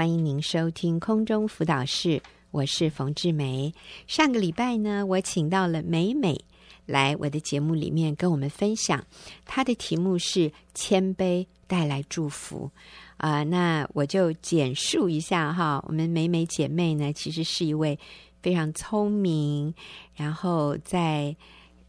[0.00, 3.74] 欢迎您收听空中辅导室，我是冯志梅。
[4.06, 6.42] 上个礼拜呢，我请到了美美
[6.86, 9.04] 来我的节目里面跟我们分享，
[9.44, 12.70] 她的题目是“谦卑带来祝福”。
[13.18, 17.98] 啊、那我就简述一下哈，我们美美姐妹呢，其实是一位
[18.40, 19.74] 非常聪明，
[20.14, 21.36] 然后在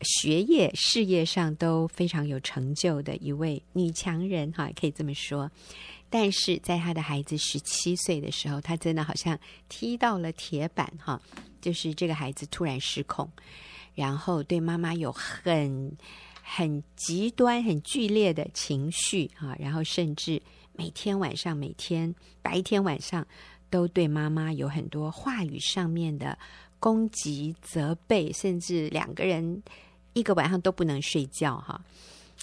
[0.01, 5.49] 学业、事业上都非常有成就的一位女强人哈，可以这么说。
[6.11, 9.39] 但是在他的孩子十七岁的时候，他真的好像
[9.69, 11.19] 踢到了铁板哈，
[11.61, 13.31] 就是这个孩子突然失控，
[13.95, 15.97] 然后对妈妈有很
[16.43, 20.41] 很极端、很剧烈的情绪啊，然后甚至
[20.73, 23.25] 每天晚上、每天白天晚上
[23.69, 26.37] 都对妈妈有很多话语上面的
[26.77, 29.63] 攻击、责备，甚至两个人
[30.11, 31.81] 一个晚上都不能睡觉哈。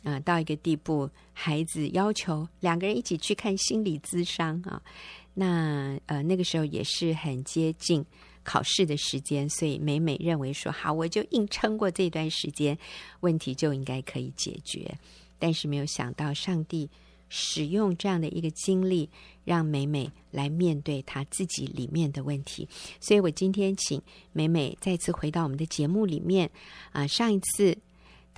[0.04, 4.80] 呃，到一个地步，孩子要求两个人一起去看心理咨商啊。
[5.34, 8.04] 那呃，那个时候也是很接近
[8.44, 12.78] 考试的时间，所以美美认为说，好，我就硬撑过这段时间，
[13.20, 14.96] 问题就应该可以解决。
[15.38, 16.88] 但是没有想到，上帝
[17.28, 19.10] 使用这样的一个经历，
[19.44, 22.68] 让美美来面对她自己里面的问题。
[23.00, 24.00] 所以我今天请
[24.32, 26.48] 美美再次回到我们的节目里面
[26.92, 27.76] 啊、上一次。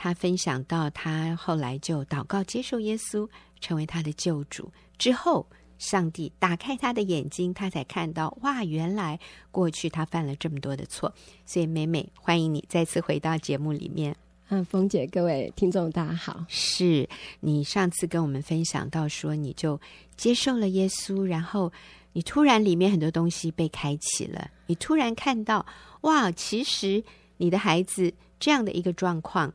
[0.03, 3.29] 他分享到，他后来就祷告接受耶稣
[3.61, 5.47] 成为他的救主之后，
[5.79, 9.21] 上帝打开他的眼睛，他才看到哇，原来
[9.51, 11.13] 过去他犯了这么多的错。
[11.45, 14.17] 所以，美美，欢迎你再次回到节目里面。
[14.49, 16.47] 嗯，冯姐，各位听众，大家好。
[16.49, 17.07] 是
[17.41, 19.79] 你上次跟我们分享到说，你就
[20.17, 21.71] 接受了耶稣，然后
[22.15, 25.67] 你突然里面很多东西被开启了，你突然看到
[26.01, 27.05] 哇，其实
[27.37, 29.53] 你的孩子这样的一个状况。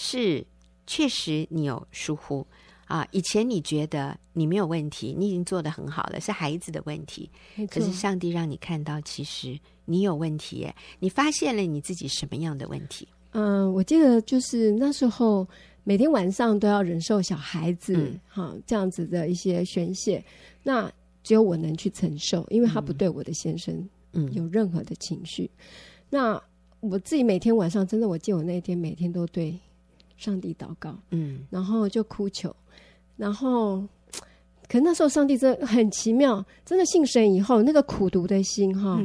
[0.00, 0.46] 是，
[0.86, 2.46] 确实你有疏忽
[2.86, 3.04] 啊！
[3.10, 7.28] 以前你觉得你没有问题，你已经做得很好了，是孩子的问题。
[7.68, 13.08] 可是上帝让你看到，其实你有问题耶，你发现了你自己什么样的问题？
[13.32, 15.44] 嗯，我记得就是那时候
[15.82, 20.24] 每天晚上都要忍受小孩子哈、嗯啊、这样子的一些宣泄，
[20.62, 20.88] 那
[21.24, 25.50] 只有我能去承受，因为他不对我的先生嗯有任何的情绪。
[25.56, 25.60] 嗯、
[26.08, 26.42] 那
[26.80, 29.58] 我自己每天晚上真的，我记得我那一天每天都对。
[30.18, 32.54] 上帝祷告，嗯，然后就哭求，
[33.16, 33.82] 然后，
[34.68, 38.98] 可那时候上帝真的很奇妙，真的信神以后，那个苦读的心哈，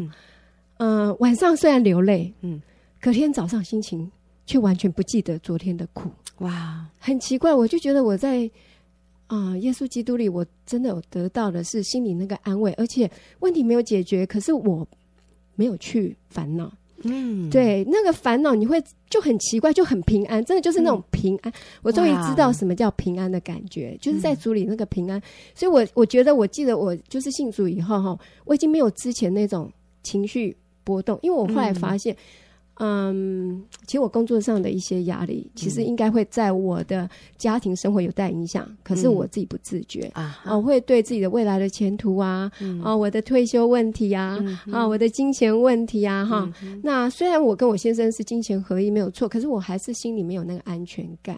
[0.79, 2.61] 嗯、呃，晚上虽然流泪，嗯，
[2.99, 4.11] 隔天早上心情
[4.45, 6.09] 却完全不记得昨天的苦，
[6.39, 8.49] 哇，很奇怪，我就觉得我在
[9.27, 13.09] 啊、呃，耶稣基督里，我真的有得到的是心里那个安慰，而且
[13.39, 14.87] 问题没有解决，可是我
[15.55, 16.71] 没有去烦恼。
[17.03, 21.51] 嗯，对，那个烦恼你会就很奇怪，就很平安，真的就是那种平安。
[21.51, 25.19] 嗯、我终于知道什么叫平安的感觉，就是在主里那个平安。
[25.19, 25.23] 嗯、
[25.55, 29.71] 所以我我觉得，我记得我就是信主以后哈，我已经没有之前那种
[30.01, 32.13] 情绪波动，因为我后来发现。
[32.13, 32.17] 嗯
[32.79, 37.07] 嗯，其实我工作上的一些压力，其实应该会在我的
[37.37, 46.51] 家庭生活有带影响，嗯、可是我自己不自觉、嗯、啊，我会对自己的未来的前途啊，嗯、啊，我的退休问题啊，啊，我的金钱问题啊，哈、
[46.81, 51.37] 那虽然我跟我先生是金钱合一没有错，可是我还是心里没有那个安全感。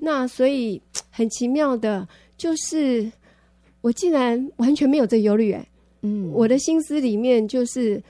[0.00, 0.80] 那所以
[1.10, 2.06] 很奇妙的，
[2.36, 3.10] 就是
[3.80, 5.68] 我竟然完全没有这忧虑，哎，
[6.02, 8.00] 嗯，我的心思里面就是。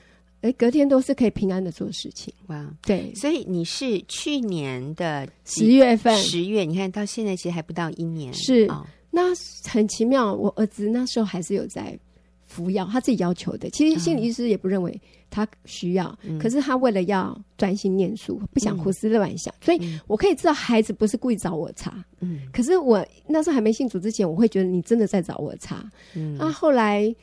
[0.41, 2.33] 哎，隔天都是可以平安的做事情。
[2.47, 8.33] 哇，对，所以你是去年的十月份，十月，你看到现在其实还不到一年。
[8.33, 9.23] 是，哦、那
[9.69, 10.33] 很奇妙。
[10.33, 11.99] 我儿子那时候还是有在
[12.45, 13.69] 服药，他自己要求的。
[13.71, 22.01] 其实心理医师也不认为他需要，嗯、可是他为了要专心念书，不想胡思乱想，嗯、所以我可以知道孩子不是故意找我茬。
[22.21, 25.83] 嗯，可是我那时候还没信主之前，我会觉得你真的在找我茬。
[26.15, 27.13] 嗯，那后来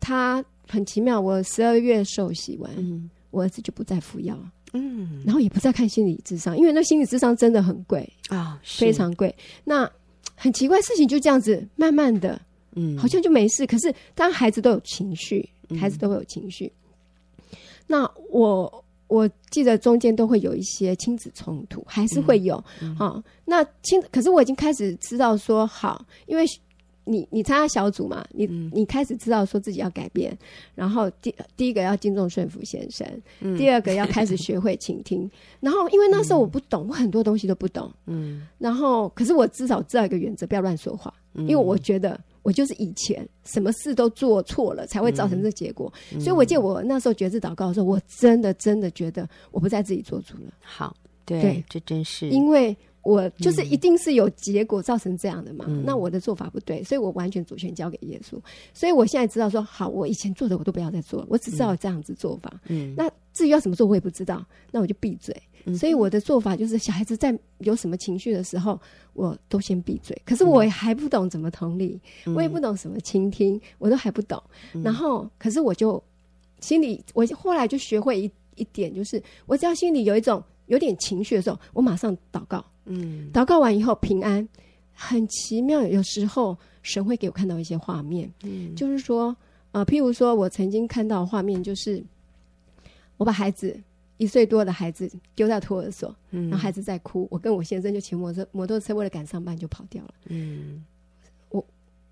[0.00, 0.44] 他。
[0.68, 4.38] 很奇妙，我十二月受洗完，嗯、我儿子就不再服药，
[4.74, 9.34] 嗯，然后也不再看心理智商，因为那心理智商真的很贵啊，哦、非常贵。
[9.64, 9.90] 那
[10.34, 12.40] 很奇怪，事情就这样子慢慢的，
[12.74, 13.66] 嗯，好像就没事。
[13.66, 15.48] 可是当孩子都有情绪，
[15.80, 16.70] 孩子都会有情绪。
[17.40, 23.24] 嗯、那我我记得中间都会有一些亲子冲突，还是会有啊、嗯嗯哦。
[23.44, 26.44] 那亲，可是我已经开始知道说好，因为。
[27.08, 28.26] 你你参加小组嘛？
[28.30, 30.38] 你你开始知道说自己要改变，嗯、
[30.74, 33.06] 然后第第一个要敬重顺服先生，
[33.40, 35.28] 嗯、第二个要开始学会倾听。
[35.60, 37.90] 然后因为那时候我不懂，嗯、我很多东西都不懂。
[38.06, 38.46] 嗯。
[38.58, 41.12] 然后可是我至少知道一个原则，不要乱说话。
[41.34, 45.92] 嗯、因为我觉得我就是以前什么事都做错了，才会造成这结果。
[46.12, 50.52] 嗯、所以我记得我那时候决志祷告的时候，我真的真的觉得我不再自己做主了。
[50.60, 52.76] 好，对，对，这真是因为
[53.08, 55.64] 我就是一定是有结果造成这样的嘛？
[55.66, 58.38] 嗯、那我的做法不对，所以我完全主权交给耶稣。
[58.74, 62.60] 所以我现在知道说，好，我以前做的我都不要再做了，我只知道这样子做法。
[62.66, 65.34] 嗯，那至于要怎么做，我也不知道，那我就闭嘴。
[65.64, 68.78] 嗯、所以我的做法就是，小孩子在有什么情绪的时候，
[69.14, 70.20] 我都先闭嘴。
[70.26, 74.42] 可是我也还不懂怎么同理，嗯、我也不懂什么倾听，我都还不懂。
[74.74, 76.02] 嗯、然后，可是我就
[76.60, 82.64] 心里，我后来就学会一一点，就是我只要心里有一种有点情绪的时候，我马上祷告。
[82.88, 84.46] 嗯，祷告完以后平安，
[84.92, 85.82] 很奇妙。
[85.86, 89.36] 有时候神会给我看到一些画面，嗯，就是说，
[89.72, 92.02] 呃，譬如说我曾经看到画面，就是
[93.16, 93.78] 我把孩子
[94.16, 100.84] 一岁多的孩子丢在托儿所，嗯，然后孩子在哭，我跟我先生就骑摩托摩托车为了赶上班就跑掉了，嗯，
[101.50, 101.64] 我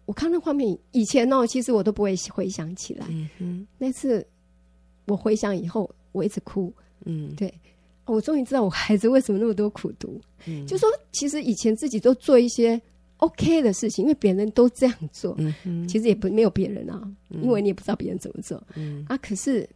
[0.05, 4.27] 我看那画面以前呢，其实我都不会回想起来，嗯哼，那次
[5.07, 6.73] 我回想以后，我一直哭，
[7.05, 7.53] 嗯，对。
[8.07, 12.81] 我终于知道我孩子为什么那么多苦读，嗯、就说其实以前自己都做一些
[13.19, 19.69] OK 的事情，因为别人都这样做，嗯、哼其实也不没有别人啊，嗯、因为你也不知道别人怎么做，嗯、啊，可是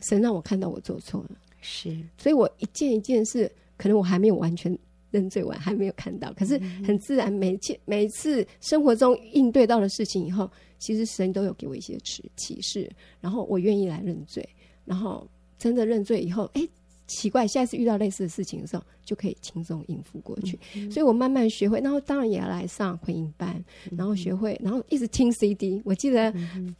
[0.00, 1.30] 神让我看到我做错了，
[1.60, 4.78] 是，所以我一件一件事，可能我还没有完全
[5.10, 6.56] 认罪完，还没有看到，可是
[6.86, 10.48] 很自然，每件每一次生活中应对到的事情以后，
[10.78, 12.88] 其实神都有给我一些启启示，
[13.20, 14.48] 然后我愿意来认罪，
[14.84, 15.26] 然后
[15.58, 16.68] 真的认罪以后，哎。
[17.12, 20.58] 奇怪，下次遇到类似的事情的时候，就可以轻松应付过去。
[20.90, 23.62] 所以我慢慢学会，然后当然也要来上回应班，
[23.96, 25.80] 然后学会，然后一直听 CD。
[25.84, 26.32] 我记得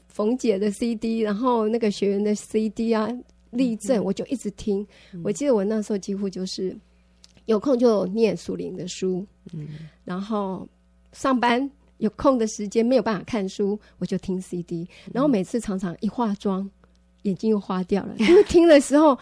[0.08, 3.08] 冯姐的 CD，然后那个学员的 CD 啊，
[3.50, 4.86] 立正，我就一直听。
[5.22, 6.76] 我记得我那时候几乎就是
[7.44, 9.68] 有空就念属灵的书，嗯、
[10.04, 10.66] 然后
[11.12, 14.88] 上班有空的时间没有办法看书，我就听 CD。
[15.12, 16.68] 然后每次常常一化妆，
[17.22, 19.18] 眼睛又花掉了， 因为听的时候。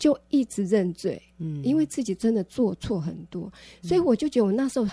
[0.00, 3.52] 就一直认罪，嗯，因为自己真的做错很多，
[3.82, 4.88] 嗯、所以我就觉得我那时候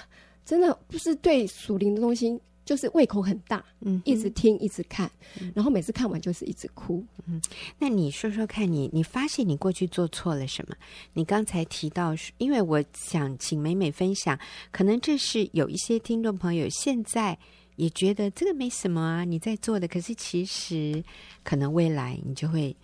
[0.46, 5.10] 真的不是对属灵的东西，就是胃口很大，嗯，一直听，一直看，
[5.40, 7.02] 嗯、然后每次看完就是一直哭。
[7.26, 7.42] 嗯，
[7.80, 10.76] 那你说说看你，你发现你过去做错了什么？
[11.14, 14.38] 你刚才提到，因为我想请美美分享，
[14.72, 17.40] 可能这是有一些听众朋友现在
[17.78, 21.02] 也觉得这个没什么啊，你在做的，可是其实
[21.46, 22.76] 可能未来你就会。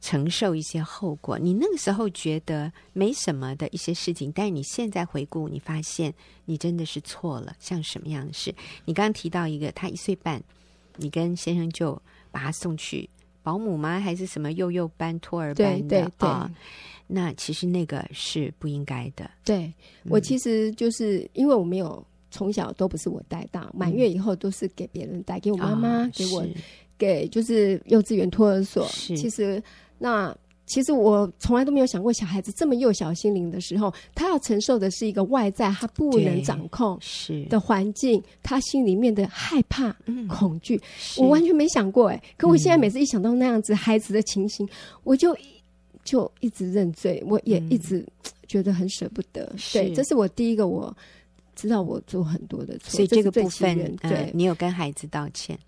[0.00, 6.12] 承受一些后果，你那个时候觉得没什么的一些事情，但是你现在回顾，你发现
[6.46, 7.54] 你真的是错了。
[7.60, 8.50] 像什么样的事？
[8.86, 10.42] 你刚刚提到一个，他一岁半，
[10.96, 12.00] 你跟先生就
[12.30, 13.06] 把他送去
[13.42, 14.00] 保姆吗？
[14.00, 16.00] 还是什么幼幼班、托儿班的？
[16.00, 16.28] 对对。
[17.06, 19.30] 那其实那个是不应该的。
[19.44, 19.64] 对、
[20.04, 26.46] 嗯、我其实就是因为我没有从小都不是我带大，满月以后都是给别人带，给我妈妈，哦、给我，
[26.96, 28.86] 给就是幼稚园托儿所。
[28.86, 29.62] 是其实。
[30.02, 30.34] 那
[30.66, 40.80] 其实我从来都没有想过，小孩子这么幼小心灵的时候，他要承受的是一个外在他不能掌控是的环境，他心里面的害怕、嗯、恐惧，
[41.18, 42.22] 我完全没想过哎。
[42.36, 44.70] 可我现在每次一想到那样子孩子的情形，嗯、
[45.02, 45.36] 我就
[46.04, 48.06] 就一直认罪，我也一直
[48.46, 49.42] 觉得很舍不得。
[49.52, 50.96] 嗯、对，这是我第一个我
[51.56, 55.58] 知道我做很多的错，所以这个部分对、呃、你有跟孩子道歉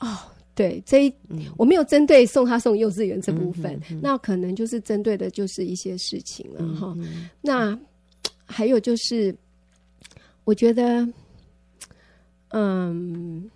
[0.00, 0.18] 哦。
[0.58, 6.92] 对，这一、嗯、我没有针对送他送幼稚园这部分，那可能就是针对的就是一些事情了哈。
[7.40, 7.78] 那
[8.44, 9.32] 还有就是，
[10.42, 11.08] 我觉得，
[12.48, 13.48] 嗯，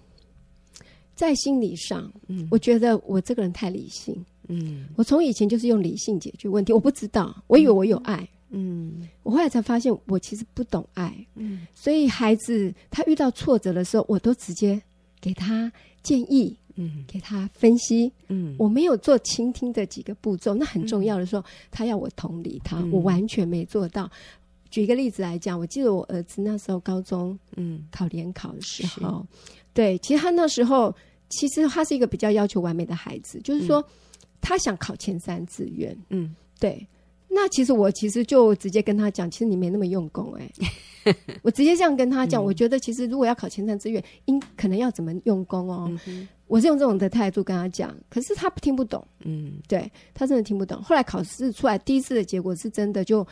[1.16, 14.80] 在心理上，嗯，我觉得我这个人太理性，嗯，我从以前就是用理性解决问题，我不知道，我以为我有爱，嗯，我后来才发现我其实不懂爱，嗯，所以孩子他遇到挫折的时候，我都直接
[15.20, 15.72] 给他
[16.04, 16.56] 建议。
[16.76, 18.12] 嗯，给他分析。
[18.28, 24.10] 嗯，我没有做倾听的几个步骤，那很重要的时候，嗯、他要我同理他，嗯、我完全没做到。
[24.70, 30.94] 举一个例子来讲，我记得我儿子那时候高中，嗯，考联考的时候，是对，其实他那时候
[31.28, 33.84] 其实他是一个比较要求完美的孩子，就是说、嗯、
[34.40, 35.96] 他想考前三志愿。
[36.08, 36.86] 嗯，对。
[37.34, 40.50] 那其实我其实就直接跟他讲，其实你没那么用功哎、
[41.04, 45.90] 欸， 我直接这样跟他讲，嗯、我觉得其实如果要考前三志愿，应可能要怎么用功哦。
[46.52, 50.82] 我是用这种的态度跟他讲，可是他听不懂，嗯，对他真的听不懂。
[50.82, 53.26] 后来考试出来，第一次的结果是真的就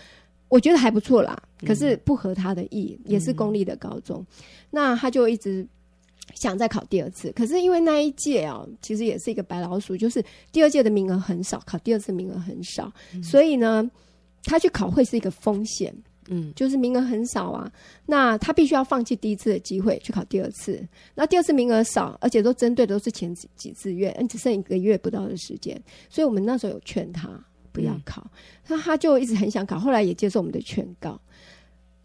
[0.49, 5.67] 我觉得还不错啦，可是不合他的意，嗯、也是公立的高中，嗯、那他就一直。
[6.37, 13.91] 想再考第二次，可是因为那一届啊，其实也是一个白老鼠，就是第二届的名额很少，考第二次名额很少，嗯、所以呢，
[14.45, 15.93] 他去考会是一个风险，
[16.33, 17.71] 嗯，就是名额很少啊，
[18.07, 20.81] 那他必须要放弃第一次的机会去考第二次，
[21.15, 27.29] 那第二次名额少，而且都针对的都是前几几志愿，嗯，只剩一个月不到的时间，所以我们那时候有劝他
[27.73, 28.31] 不要考，
[28.69, 31.21] 那、嗯、他就一直很想考，后来也接受我们的劝告。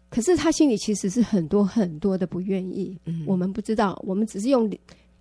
[0.08, 2.96] 可是他心里其实是很多很多的不愿意。
[3.06, 4.70] 嗯，我们不知道，我们只是用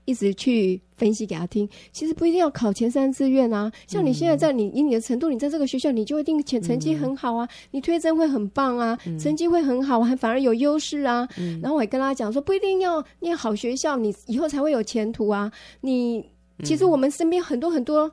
[0.05, 1.67] 一直去分析给他听。
[1.91, 3.71] 其实不一定要考前三志愿啊。
[3.87, 11.27] 像你现在在你以你的程度，你在这个学校，你就一定成成绩很好啊，嗯、你推甄会很棒啊，嗯、成绩会很好，还反而有优势啊。
[11.37, 15.51] 嗯、然后我也跟他讲说，不一定要念好学校，你以后才会有前途啊。
[15.81, 16.29] 你
[16.63, 18.11] 其实我们身边很多很多。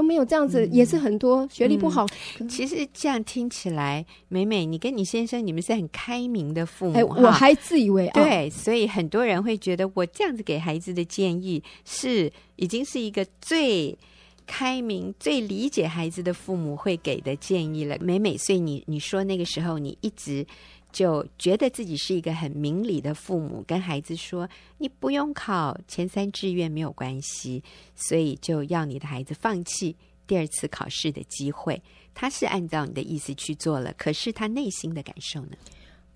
[0.00, 2.06] 都没有这样子，嗯、也是很多学历不好、
[2.38, 2.48] 嗯。
[2.48, 6.94] 其实这样听起来，美美，你跟你先生，你们是很开明的父母。
[6.94, 8.14] 哎，我还自以为啊。
[8.14, 13.94] 对，所以很多人会觉得，我这样子给孩子的建议是已经是一个最
[14.46, 17.98] 开明、最理解孩子的父母会给的建议了。
[18.00, 20.46] 美美，所以你你说那个时候你一直。
[20.92, 27.62] 就觉得自己是一个很明理的父母，跟孩子说：“你不用考前三志愿没有关系。”
[27.94, 31.80] 所以就要你的孩子放弃第二次考试的机会。
[32.12, 35.52] 他是按照你的意思去做了，可是他内心的感受呢？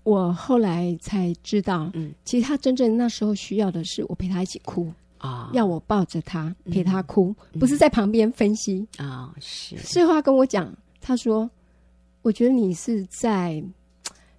[0.03, 9.35] 我后来才知道，嗯，其实他真正那时候需要的是我陪他一起哭啊，哦、要我抱着他陪他哭，嗯、不是在旁边分析啊、哦。
[9.39, 11.49] 是，事后他跟我讲，他说
[12.21, 13.63] ：“我觉得你是在。”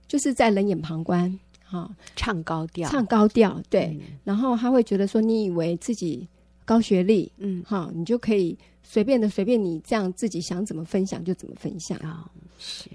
[0.08, 3.98] 就是在冷眼旁观，哈，唱高调，唱高调，对。
[4.00, 6.28] 嗯、然后他会觉得说，你以为自己
[6.64, 12.30] 高学历，嗯，哈，你就可以随便的随便你这样自己想怎么分享就怎么分享啊。
[12.58, 12.88] 是，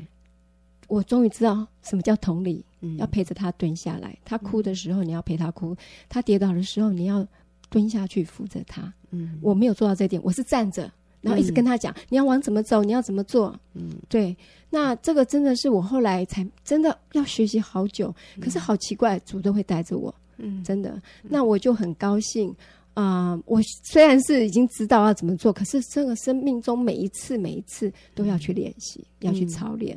[0.88, 4.18] 我终于知道什么叫同理，嗯、要陪着他蹲下来。
[4.24, 5.78] 他哭的时候，你要陪他哭；嗯、
[6.08, 7.28] 他跌倒的时候，你要
[7.70, 8.94] 蹲下去扶着他。
[9.12, 10.90] 嗯，我没有做到这点，我是站着。
[11.22, 13.58] 然后一直跟他讲，嗯、你要往怎么走，你要怎么做。
[13.74, 14.36] 嗯，对。
[14.70, 18.14] 那这个真的是我后来才真的要学习好久。
[18.36, 20.14] 嗯、可是好奇怪，主都会带着我。
[20.38, 20.90] 嗯，真的。
[21.24, 22.54] 嗯、那我就很高兴。
[22.94, 29.96] 啊、呃，我虽然是已经知道要怎么做，可是这个生命中每一次每一次都要去练习，嗯、要去操练。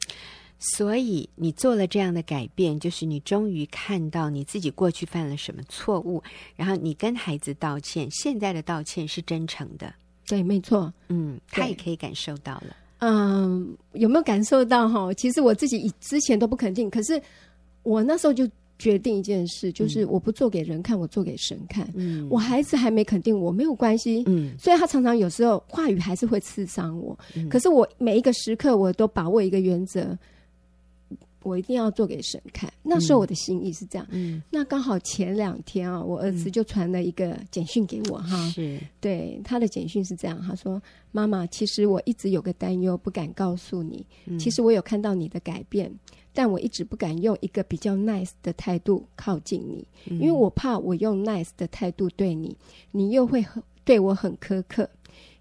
[0.58, 6.22] 所以你做了这样的改变，就是你终于看到你自己过去犯了什么错误，
[6.56, 8.08] 然后你跟孩子道歉。
[8.10, 9.92] 现在的道歉是真诚的。
[10.26, 15.12] 对，没错，嗯，他也可以感受到了，嗯，有没有感受到哈？
[15.14, 17.20] 其实我自己以之前都不肯定，可是
[17.82, 21.88] 我那时候就决定一件事，就是我不做给人看，嗯、我做给神看。
[21.94, 24.24] 嗯，我孩子还没肯定我，没有关系。
[24.26, 30.16] 嗯，所以他常常有时候话语还是会刺伤我，嗯、可是我每一个时刻我都把握一个原则。
[31.44, 32.72] 我一定要做给神看。
[32.82, 34.06] 那时候我的心意是这样。
[34.10, 38.36] 嗯，那刚好前两天啊，我儿子就传了一个简讯给我哈。
[38.50, 40.82] 是，对，他的简讯是这样，他说
[41.12, 44.04] ：“妈妈，其实我一直有个担忧，不敢告诉你。
[44.38, 45.92] 其实我有看到你的改变，
[46.32, 49.86] 但我一直不敢用一个比较 nice 的态度靠近你，
[50.16, 52.56] 因为我怕我用 nice 的态度对你，
[52.90, 54.88] 你又会很对我很苛刻。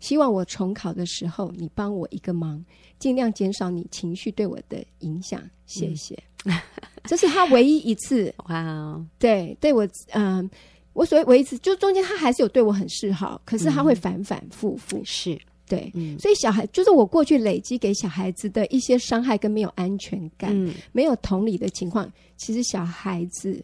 [0.03, 2.63] 希望我重考的时候，你帮我一个忙。”
[3.00, 6.17] 尽量减少你情绪对我的影响，谢谢。
[6.45, 6.53] 嗯、
[7.03, 10.50] 这是他唯一一次， 哇哦，对，对我，嗯、呃，
[10.93, 15.41] 我所谓唯一一次，就中间他还是有对我很示好，可是他会反反复复，嗯、是。
[15.65, 23.62] 对，嗯、所以小孩就是我过去累积给小孩子的一些伤害跟没有安全感，嗯、没有同理的情况，其实小孩子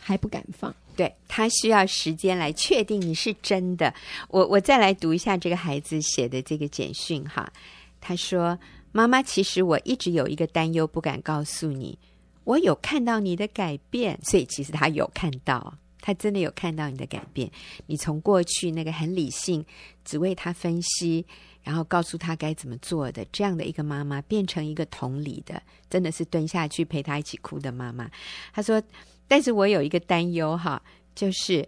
[0.00, 3.92] 还不敢放，对，他需要时间来确定你是真的。
[4.28, 7.52] 我我再来读一下这个孩子写的这个简讯哈。
[8.00, 8.58] 他说
[8.92, 11.98] ：“妈妈，其实我一直有一个担忧，不敢告诉你。
[12.44, 17.50] 我有看到你的改变，所以其实他有看到，他真的有看到你的改变。
[17.86, 19.64] 你从过去那个很理性，
[20.02, 21.24] 只为他分析，
[21.62, 28.10] 然后告诉他该怎么做的这样的一个妈妈，变成一个同理的，真的是蹲下去陪他一起哭的妈妈。”
[28.54, 28.82] 他说
[29.30, 30.82] ：“但是我有一个担忧，哈，
[31.14, 31.66] 就是。”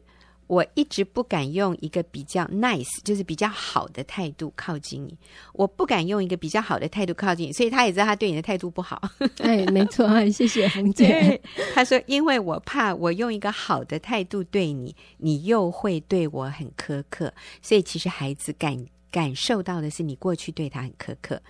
[0.48, 5.16] 我一直不敢用一个比较 nice，就是比较好的态度靠近你。
[5.54, 9.00] 我不敢用一个比较好的态度靠近你，所以他也知道他对你的态度不好。
[9.40, 11.40] 哎，没错，谢谢红姐。
[11.72, 17.32] 他说：“因为我怕我用一个好的态度对你，你又会对我很苛刻。
[17.62, 21.40] 所以其实孩子感感受到的是你过去对他很苛刻。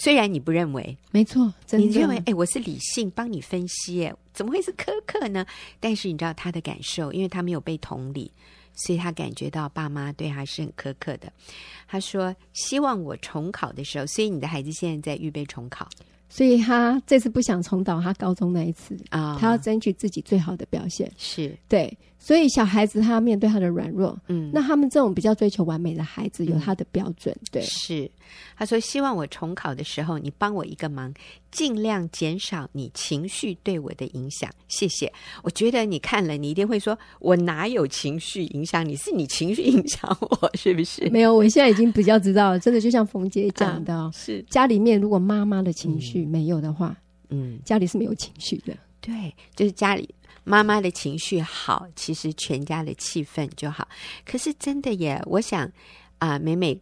[0.00, 5.44] 虽然你不认为，没错，真的你认为哎，我是理性帮你分析，哎。”怎么会是苛刻呢？
[5.78, 8.32] 但是你知道他的感受，因为他没有被同理，
[8.74, 11.30] 所以他感觉到爸妈对他是很苛刻的。
[11.86, 15.86] 他说：“希望我重考的时候，所以你的孩子现在在预备重考，
[16.30, 21.12] 所以他这次不想重蹈他高中那一次啊，哦、他要争取自己最好的表现。
[21.18, 28.08] 是对。”所以小孩子他要面对他的软弱，嗯，那他们这种比较追求完美的孩子有他的标准，嗯、对，是。
[28.56, 31.12] 他说希望我重考的时候，你帮我一个忙，
[31.50, 35.10] 尽量减少你情绪对我的影响，谢谢。
[35.42, 38.94] 我觉得你看了，你一定会说，我哪有情绪影响你？
[38.96, 41.08] 是你情绪影响我，是不是？
[41.08, 46.94] 没有，我现在已经比较知道了，真的就像冯姐讲的，啊、是家里面如果妈妈的情绪没有的话，
[47.30, 48.76] 嗯，家里是没有情绪的。
[49.00, 50.06] 对，就是家里
[50.44, 53.88] 妈妈的情绪好，其实全家的气氛就好。
[54.24, 55.66] 可是真的耶，我想
[56.18, 56.80] 啊、呃，美美。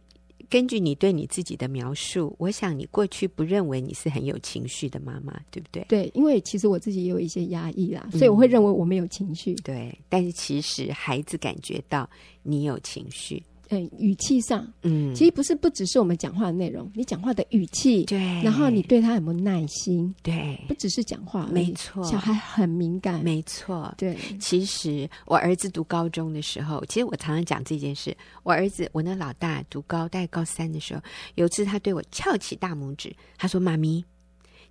[0.49, 5.85] 根据你对你自己的描述，我想你过去不认为你是很有情绪的妈妈，对不对？
[5.87, 9.53] 对，因为其实我自己也有一些压抑啦，所以我会认为我没有情绪。
[9.53, 12.09] 嗯，对，但是其实孩子感觉到
[12.41, 13.43] 你有情绪。
[13.69, 24.17] 嗯，语气上，嗯，其实不是不只是我们讲话的内容，你讲话的语气，对，然后你对他有没有耐心，对，不只是讲话，没错，小孩很敏感，没错，对。
[24.39, 28.15] 其实我儿子读高中的时候，其实我常常讲这件事。
[28.41, 31.01] 我儿子，我那老大读高，大概高三的时候，
[31.35, 34.03] 有一次他对我翘起大拇指，他说：“妈咪，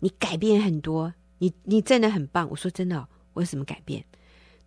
[0.00, 4.04] 你改变很多，你你真的很棒。”我说：“真的哦，我有什么改变？”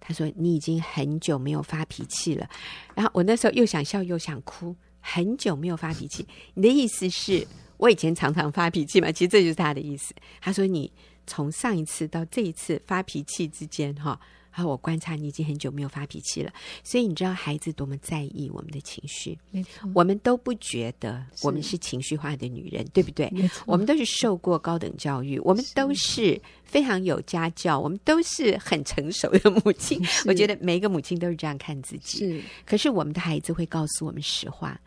[0.01, 2.49] 他说：“你已经很久没有发脾气了。”
[2.93, 4.75] 然后我那时候又想笑又想哭。
[5.03, 9.11] 很久没有发脾气，你的意思是我以前常常发脾气嘛？
[9.11, 10.13] 其实这就是他的意思。
[10.39, 10.91] 他说：“你
[11.25, 14.19] 从上一次到这一次发脾气之间，哈。”
[14.51, 16.51] 后我观察你已经很久没有发脾气了，
[16.83, 19.37] 所以你知道孩子多么在意我们的情绪。
[19.51, 23.29] 没错，我们都不觉得我们是情绪化的女人，对不对？
[23.31, 30.01] 没错，我们都是受过高等教育，我们都是非常有家教，我们都是很成熟的母亲。
[30.25, 32.17] 我觉得每一个母亲都是这样看自己。
[32.17, 34.79] 是，可是我们的孩子会告诉我们实话。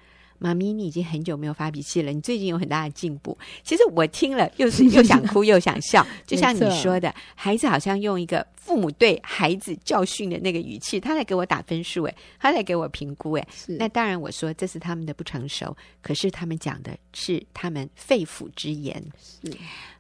[0.45, 2.13] 妈咪，你已经很久没有发脾气了。
[2.13, 3.37] 你最近有很大的进步。
[3.63, 6.07] 其实我听了，又是 又想哭又想笑。
[6.27, 13.49] 就像你说的，孩子好像用一个父母对孩子教训的那个语气，他来给我打分数，哎，他来给我评估，哎。
[13.79, 19.03] 那当然，我说这是他们的不成熟，可是他们讲的是他们肺腑之言。
[19.19, 19.51] 是。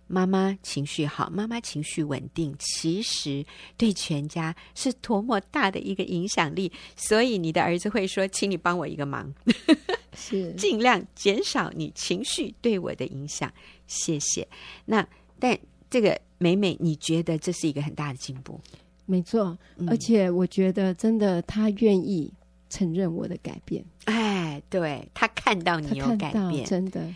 [0.07, 3.45] 妈妈情绪好，妈妈情绪稳定，其实
[3.77, 6.71] 对全家是多么大的一个影响力。
[6.97, 9.33] 所以你的儿子会说：“请你帮我一个忙，
[10.15, 13.53] 是 尽量减少你情绪对我的影响。”
[13.87, 14.47] 谢谢。
[14.85, 15.07] 那
[15.39, 15.59] 但
[15.91, 18.61] 这个美美，你觉得这是一个很大的进步？
[19.07, 19.57] 没错，
[19.87, 22.33] 而且我觉得真的，他愿意
[22.71, 23.85] 承认我的改变。
[24.05, 27.07] 哎，对，他看到你有改变，真的。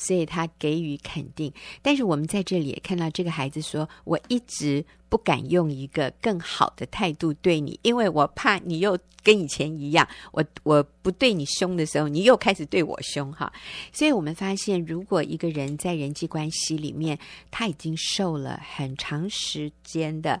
[0.00, 1.52] 所以他给予肯定，
[1.82, 13.52] 但是我们在这里也看到这个孩子说：“我一直不敢用一个更好的态度对你，因为我怕你又跟以前一样，我我不对你凶的时候，你又开始对我凶。”哈，
[13.92, 17.18] 所以我们发现，如果一个人在人际关系里面，
[17.50, 20.40] 他已经受了很长时间的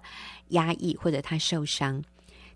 [0.50, 2.00] 压抑，或者他受伤。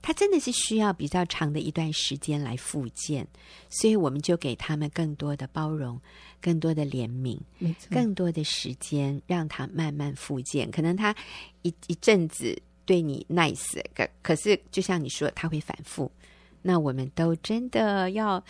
[0.02, 3.26] 他真的是需要比较长的一段时间来复健，
[3.70, 5.98] 所以我们就给他们更多的包容，
[6.40, 10.70] 更多的怜悯，没错，更多的时间让他慢慢复健。
[10.70, 11.14] 可能他
[11.62, 16.10] 一一阵子对你 nice，可可是就像你说，他会反复。
[16.60, 18.44] 那我们都真的要。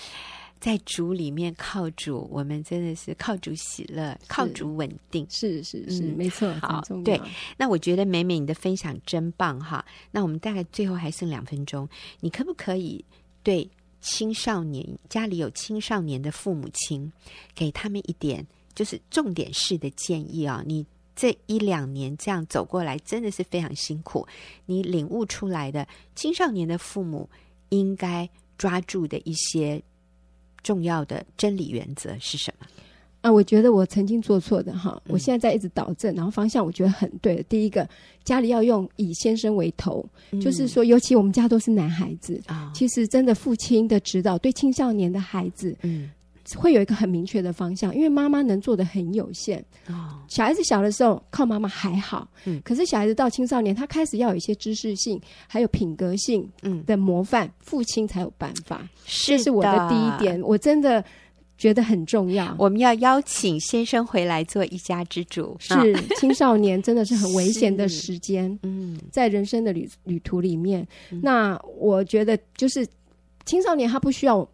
[0.63, 7.21] 在主里面靠主，我们真的是靠主喜乐，靠主稳定，是是是，嗯、没错，好，对。
[7.57, 9.85] 那我觉得美美你的分享真棒哈。
[10.13, 11.89] 那我们大概最后还剩两分钟，
[12.21, 13.05] 你可不可以
[13.43, 13.69] 对
[14.01, 17.13] 青少年家里有青少年的父母亲，
[17.57, 20.63] 给他们一点就是重点式的建议啊？
[20.65, 24.25] 你这一两年这样走过来，真的是非常辛苦。
[24.67, 27.29] 你领悟出来的青少年的父母
[27.71, 29.83] 应该抓住的一些。
[30.63, 32.67] 重要的真理原则是什么？
[33.23, 37.43] 啊，我觉得我曾经做错的哈，我现在在一直导正，然后方向我觉得很对的。
[37.45, 37.89] 第一个，
[38.25, 46.11] 家里要用以先生为头，嗯、就是说，尤其我们家都是男孩子，哦、其实真的父亲的指导对青少年的孩子，嗯。
[46.57, 49.65] 会有一个很明确的方向，因为妈妈能做的很有限。
[49.89, 58.89] 哦，小孩子小的时候靠妈妈还好，嗯，可是小孩子到青少年，他开始要有一些知识性，还有品格性，嗯的模范，嗯、父亲才有办法。
[59.05, 61.05] 是的，这是我的第一点，我真的
[61.59, 62.55] 觉得很重要。
[62.59, 65.57] 我们要邀请先生回来做一家之主。
[65.61, 65.75] 是，
[66.19, 68.57] 青少年真的是很危险的时间。
[68.63, 72.87] 嗯，在人生的旅旅途里面，嗯、那我觉得就是
[73.45, 74.49] 青少年他不需要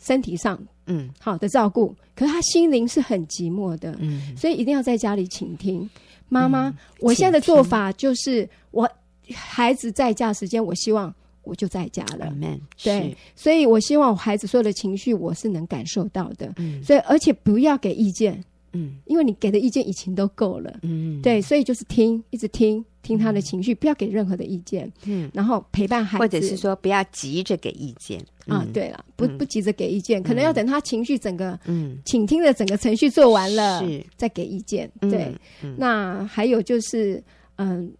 [0.00, 0.58] 身体上。
[0.88, 5.88] 嗯，好的照顾，可是他心灵是很寂寞的，嗯，所以一定要在家里倾听。
[6.28, 6.68] 妈妈。
[6.68, 8.90] 嗯、我现在的做法就是，我
[9.32, 12.34] 孩子在家时间，我希望我就在家了。
[12.82, 18.42] 对，所以我希望我孩子所有的情绪我是能感受到的，嗯，所以而且不要给意见。
[18.72, 28.24] 嗯，因为你给的意见已经都够了，嗯，对，所以就是听，一直听，听他的情绪，不要给任何的意见，嗯，然后陪伴孩子，或者是说不要急着给意见。
[28.46, 34.02] 啊，对了，不不急着给意见，可能要等他情绪整个，嗯，倾听的整个程序做完了，是。
[34.16, 35.30] 再给意见，对，
[35.76, 37.22] 那还有就是，
[37.56, 37.92] 嗯，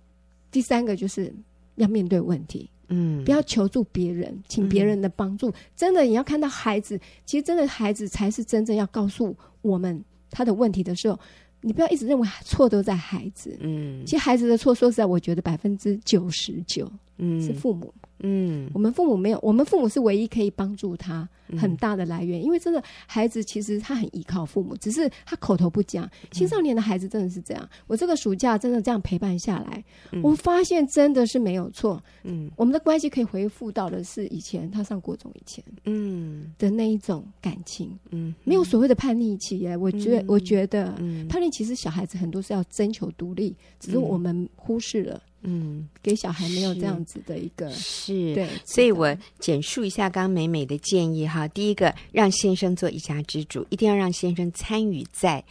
[0.51, 1.31] 第三个就是
[1.75, 10.03] 要面对问题，嗯，不要求助别人，请别人的帮助，真的你要看到孩子，其实真的孩子才是真正要告诉我们。
[10.31, 11.19] 他的问题的时候，
[11.61, 13.57] 你不要一直认为错都在孩子。
[13.61, 17.93] 嗯，其实孩子的错，说实在，我觉得百分之九十九，嗯，是父母。
[18.21, 26.09] 嗯，我们父母没有，我们父母是唯一可以帮助他很大的来源，嗯、因为真的孩子其实他很依靠父母，只是他口头不讲。
[26.31, 27.63] 青少年的孩子真的是这样。
[27.63, 32.03] 嗯、我这个暑假真的这样陪伴下来，嗯、我发现真的是没有错。
[32.25, 37.97] 嗯，我们的关系可以恢复到的是以前他上国中以前，嗯的那一种感情。
[38.11, 39.77] 嗯，没有所谓的叛逆期耶。
[39.77, 40.93] 我觉得，嗯、我觉得，
[41.29, 45.23] 叛逆期是小孩子很多是要征求独立，只是我们忽视了。
[45.43, 51.47] 嗯，给小孩没有这样子的一个是，对，所以我简述一下刚刚美美的建议哈。
[51.47, 55.43] 第一个，让先生做一家之主，一定要让先生参与在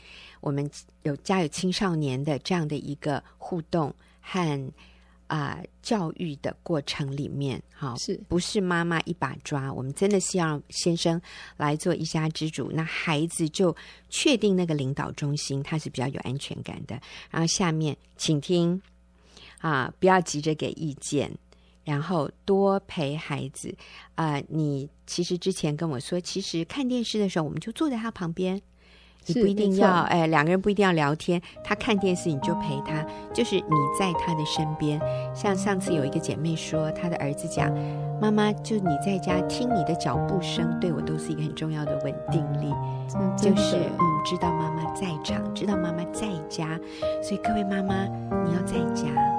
[0.41, 0.69] 我们
[1.03, 4.73] 有家有青少年的这样的一个互动和
[5.27, 9.71] 啊、呃、教育的过程里面，哈，是不是妈妈一把抓？
[9.71, 11.19] 我们真的是要让先生
[11.55, 13.73] 来做一家之主，那孩子就
[14.09, 16.99] 确定那个领导中心，他是比较有安全感的。
[17.31, 18.81] 然后下面请听。
[19.59, 21.31] 啊，不要急着给意见，
[21.83, 23.73] 然后多陪孩子。
[24.15, 28.61] 啊、呃，你其实之前跟我说，其实看电视的时候，我们就坐在他旁边，
[29.25, 31.41] 你不一定要哎，两个人不一定要聊天。
[31.63, 34.99] 他看电视，你就陪他，就是你在他的身边。
[35.35, 37.71] 像上次有一个姐妹说，她的儿子讲
[38.21, 42.73] ：“妈妈，就你在家听你的脚步声，对我都是一个很重要的稳定力。”
[43.37, 46.79] 就是嗯，知道妈妈在场，知道妈妈在家。
[47.21, 48.05] 所以各位妈妈，
[48.43, 49.36] 你要在家。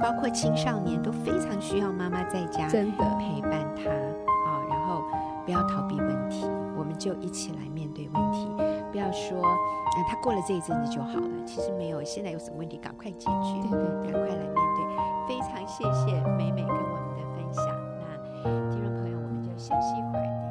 [0.00, 5.02] 包括青少年都非常需要妈妈在家真的陪伴他啊，然后
[5.44, 6.44] 不要逃避问题，
[6.76, 8.48] 我们就一起来面对问题。
[8.92, 12.02] 不要说，嗯，他过了这一阵子就好了，其实没有。
[12.02, 15.28] 现在有什么问题，赶快解决，对对对，赶快来面对。
[15.28, 17.64] 非常谢谢美美跟我们的分享。
[17.98, 20.45] 那听众朋友，我们就休息一会儿。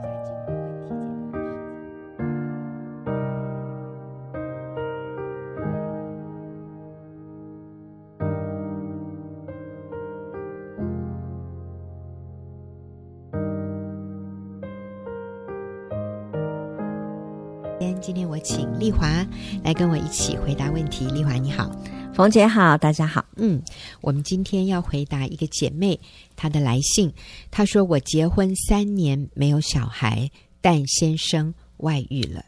[18.05, 19.25] 今天我请丽华
[19.63, 21.07] 来跟我一起回答问题。
[21.07, 21.69] 丽华你好，
[22.13, 23.25] 冯姐好，大家好。
[23.35, 23.59] 嗯，
[23.99, 25.99] 我们今天要回答一个姐妹
[26.35, 27.11] 她的来信。
[27.49, 30.29] 她说：“我结婚三年没有小孩，
[30.61, 32.45] 但先生外遇了。”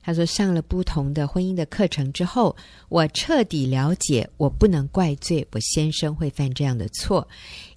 [0.00, 2.56] 她说：“上了不同的婚姻的课程之后，
[2.88, 7.26] 我彻底了解，我不能怪罪我先生会犯这样的错。”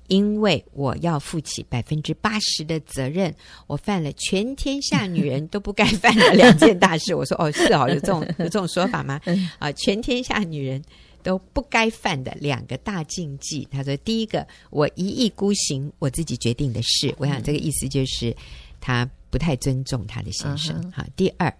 [0.10, 3.34] 因为我要负起百分之八十的责任，
[3.68, 7.14] 我犯了全天下女人都不该犯的两件大事。
[7.16, 9.22] 我说哦，是哦，有这种 有这种说法吗？
[9.60, 10.84] 啊，全天下女人
[11.24, 13.68] 都不该犯的两个大禁忌。
[13.72, 17.14] 他说，第一个，我一意孤行，我自己决定的事。
[17.18, 18.36] 我想这个意思就是
[18.82, 20.92] 他不太尊重他的先生。
[20.92, 21.54] 哈，第二，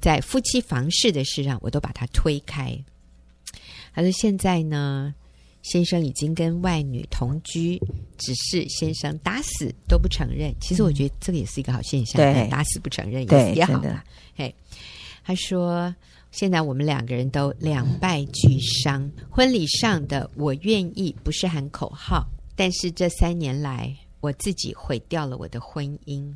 [0.00, 2.76] 在夫妻房事的事上，我都把他推开。
[3.94, 5.14] 他说现在呢。
[5.70, 7.78] 先生已经跟外女同居，
[8.16, 10.50] 只是先生打死都不承认。
[10.62, 14.02] 其实我觉得这个也是一个好现象，对，打死不承认也也好的。
[14.34, 14.54] 嘿，
[15.22, 15.94] 他说
[16.30, 19.10] 现在我们两个人都两败俱伤。
[19.28, 22.26] 婚礼上的我愿意不是喊口号，
[22.56, 26.34] 但是这三年来我自己毁掉了我的婚姻。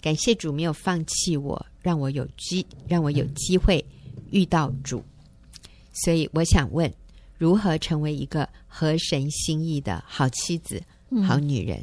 [0.00, 3.84] 感谢主没有放弃我，让我有机让我有机会
[4.30, 5.04] 遇到主。
[5.92, 6.90] 所以我想问。
[7.40, 11.82] 如何成为一个合神心意的好妻子、嗯、好女人？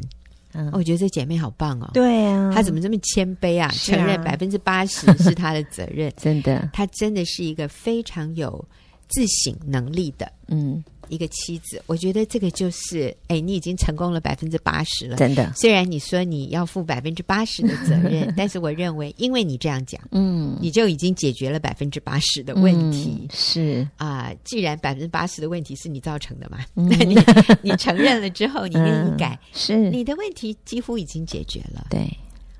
[0.53, 1.89] 嗯，我觉得这姐妹好棒哦。
[1.95, 3.65] 对啊，她怎么这么谦卑啊？
[3.65, 8.63] 啊承认百分之八十 是她的责任，真的，她真的是一个非常有
[9.09, 10.31] 自省能力的。
[10.47, 10.83] 嗯。
[11.09, 15.51] 一个妻子，我觉得这个就是，哎，你已经成功了百分之八十了，真的。
[15.55, 23.19] 虽然你说你要负百分之八十的责任， 但是我认为，因为你这样讲，嗯，你就已经解决了百分之八十的问题。
[23.21, 27.15] 嗯、是啊、呃，既然百分之八十的问题是你造成的嘛，嗯、 那你
[27.61, 31.87] 你承认了之后，你愿意改，是你的问题几乎已经解决了。
[31.89, 32.07] 对，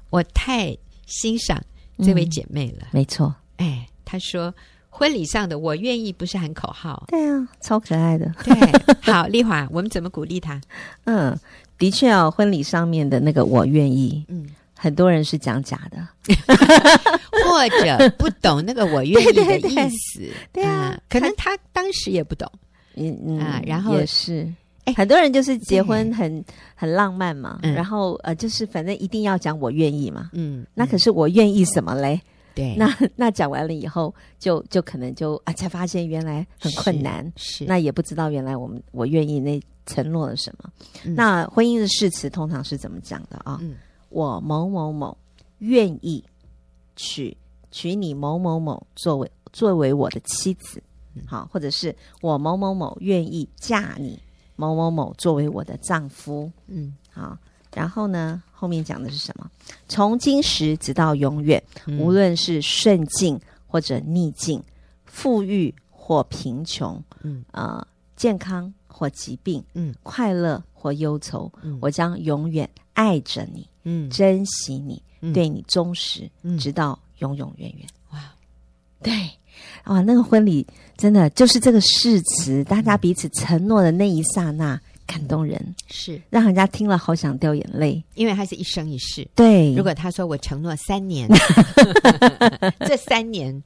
[0.09, 1.63] 我太欣赏
[1.99, 2.87] 这位姐妹了。
[2.87, 4.53] 嗯、没错，哎，她说。
[4.97, 8.33] 婚礼上的我愿意不是喊口号，对啊，超可爱的。
[8.43, 8.55] 对，
[8.99, 10.59] 好，丽华，我们怎么鼓励他？
[11.05, 11.37] 嗯，
[11.77, 15.99] 的确哦，婚礼上面的那个我愿意，嗯，很多人是讲假的，
[17.45, 20.19] 或者不懂那个我愿意的意思，
[20.51, 22.51] 对，对，对，对啊、嗯，可能他当时也不懂，
[22.95, 24.51] 嗯嗯，啊，然后也是，
[24.85, 32.19] 哎，很多人就是结婚很很浪漫嘛，嗯、然后呃，就是反正一定要讲我愿意嘛，嗯，那可是我愿意什么嘞？
[32.57, 37.65] 对，那 那讲完了以后，就就可能就啊，才发现原来很困难，是，是。
[37.65, 40.69] 那也不知道原来我们我愿意那承诺了什么。
[41.05, 43.59] 嗯、那婚姻的誓词通常是怎么讲的啊？
[43.61, 43.75] 嗯、
[44.09, 45.15] 我某某某
[45.59, 46.23] 愿意
[46.95, 47.37] 娶
[47.69, 50.81] 娶你某某某作为作为我的妻子，
[51.27, 54.19] 好，或者是我某某某愿意嫁你
[54.55, 57.37] 某某某作为我的丈夫，嗯，好。
[57.77, 59.47] 然后呢，后面讲的是什么？
[59.87, 64.59] 从今时直到永远，嗯、无论是顺境或者逆境，
[65.05, 67.45] 富裕或贫穷，嗯。
[67.51, 77.87] 啊、呃，健康或疾病，嗯，快乐或忧愁，嗯，我将永远爱着你，嗯，珍惜你，嗯、对你忠实，嗯、直到永永远远。
[78.11, 78.19] 哇，
[79.03, 79.13] 对，
[79.85, 84.81] 哇，那个婚礼真的就是这个誓词，大家彼此承诺的那一刹那。
[85.07, 85.59] 感动人。
[85.87, 86.21] 是。
[86.29, 89.27] 让人家听了好想掉眼泪，因为他是一生一世。
[89.33, 91.27] 对，如果他说我承诺三年，
[92.85, 93.63] 这三年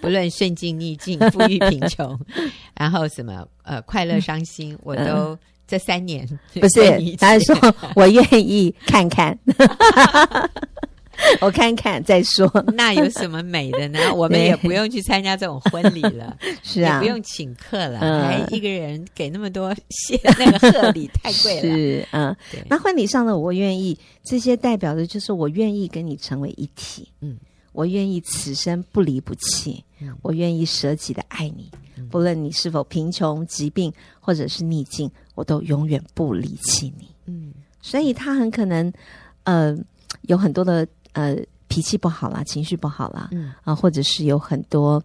[0.00, 2.18] 不论顺境逆境、富裕贫穷，
[2.74, 7.54] 然后什么呃快乐伤心，我都、呃、这三年不是，他说
[7.94, 9.38] 我愿意看看。
[11.40, 13.98] 我看看再说， 那有什么美的呢？
[14.14, 21.60] 我们也不用去参加这种婚礼了，是啊，也不用请客了，嗯、还一个人给那么多谢那个贺礼，太贵了。
[21.60, 22.36] 是，嗯，
[22.68, 27.36] 那婚礼上的我愿意，这些代表的就是我愿意跟你成为一体，嗯，
[27.72, 37.08] 我愿意此生不离不弃，嗯、我愿意舍己的爱你，嗯、不论你是否贫穷、疾病或者是逆境，我都永远不离弃你。
[37.26, 37.52] 嗯，
[37.82, 38.92] 所以他很可能，
[39.42, 39.76] 呃，
[40.22, 40.86] 有很多的。
[41.18, 45.02] 呃，脾气不好啦，情绪不好啦，嗯啊，或者是有很多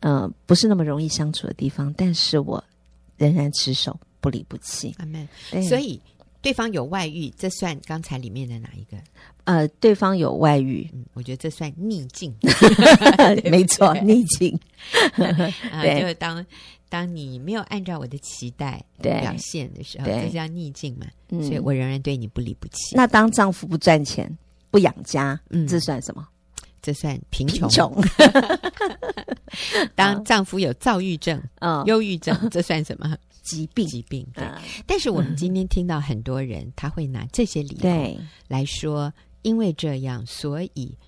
[0.00, 2.62] 呃不是那么容易相处的地方，但是我
[3.16, 4.92] 仍然持守不离不弃。
[4.98, 5.28] 阿门。
[5.68, 6.00] 所以
[6.42, 8.96] 对方有外遇，这算刚才里面的哪一个？
[9.44, 12.34] 呃，对方有外遇，嗯，我觉得这算逆境。
[13.48, 14.58] 没错，逆境。
[15.70, 16.44] 啊，就是当
[16.88, 21.06] 当你没有按照我的期待表现的时候，这叫逆境嘛。
[21.28, 22.96] 所以我仍然对你不离不弃。
[22.96, 24.36] 那当丈夫不赚钱？
[24.74, 26.26] 不养家，嗯，这算什么？
[26.82, 27.94] 这算贫穷。
[29.94, 31.40] 当丈夫有躁郁症、
[31.86, 33.16] 忧郁症， 这算什么？
[33.44, 33.86] 疾病。
[33.86, 34.26] 疾病。
[34.34, 34.44] 对。
[34.84, 40.98] 但是我们今天听到很多人，他会拿这些理由来说，因为这样，所以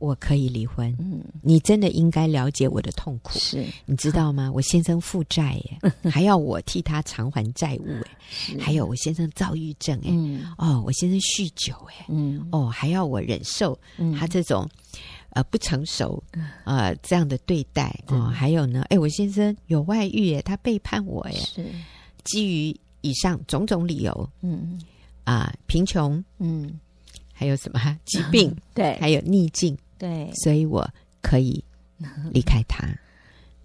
[0.00, 0.92] 我可以离婚。
[0.98, 3.38] 嗯，你真的应该了解我的痛苦。
[3.38, 4.50] 是，你知道吗？
[4.52, 5.78] 我先生负债耶，
[6.10, 8.58] 还要我替他偿还债务哎。
[8.58, 13.78] 还有我先生躁郁症哎，嗯、哦，我先生酗酒哎，嗯、哦，还要我忍受
[14.18, 14.98] 他这种、嗯、
[15.30, 16.22] 呃不成熟
[16.64, 21.64] 呃这样的对待哦，嗯、还有呢，哎，我先生有外遇哎，他背叛我哎，是。
[22.24, 24.80] 基于以上种种理由，嗯。
[25.24, 26.80] 啊，贫穷，嗯，
[27.32, 27.78] 还有什么？
[28.04, 30.88] 疾病， 对，还有逆境，对，所以我
[31.20, 31.62] 可以
[32.32, 32.88] 离开他。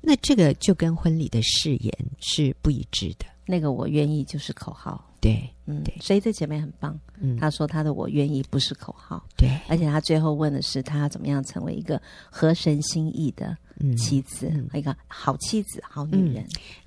[0.01, 3.25] 那这个就跟婚礼的誓言是不一致的。
[3.47, 5.95] 那个我愿意就是口号，对，嗯，对。
[6.01, 13.55] 所以这姐妹很棒，嗯，她说她的我愿意不是口号，对，而且她最后问的是她要怎么样成为一个合神心意的
[13.97, 16.45] 妻子，一个好妻子、好女人。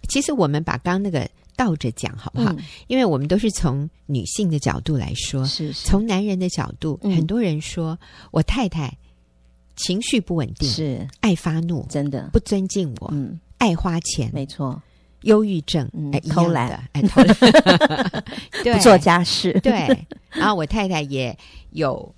[0.09, 2.55] 其实我们把刚刚那个倒着讲好不好？
[2.89, 7.99] 因为我们都是从女性的角度来说，是从男人的角度，很多人说
[8.33, 8.97] 我太太
[9.79, 14.81] 情绪不稳定，是爱发怒，真的不尊敬我，嗯，爱花钱，没错。
[15.23, 17.35] 忧郁症，哎，偷懒，哎，偷懒，
[18.63, 19.73] 不做家事，对。
[20.31, 21.37] 然后我太太也
[21.71, 22.15] 有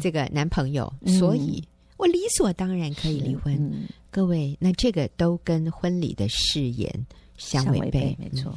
[0.00, 1.62] 这个男朋友，所以
[1.96, 3.72] 我理所当然可以离婚。
[4.10, 7.06] 各位，那这个都跟婚礼的誓言
[7.38, 8.52] 相违背，没错。